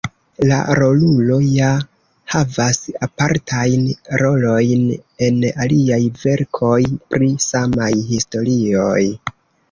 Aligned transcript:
La 0.49 0.59
rolulo 0.77 1.35
ja 1.55 1.65
havas 2.35 2.79
apartajn 3.07 3.83
rolojn 4.21 4.87
en 5.27 5.37
aliaj 5.65 5.99
verkoj 6.23 6.79
pri 7.13 7.29
samaj 7.49 7.91
historioj. 8.09 9.03